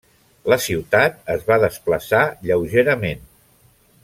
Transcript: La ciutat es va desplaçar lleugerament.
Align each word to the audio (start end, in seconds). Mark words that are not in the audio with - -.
La 0.53 0.57
ciutat 0.67 1.19
es 1.35 1.45
va 1.51 1.59
desplaçar 1.65 2.25
lleugerament. 2.49 3.27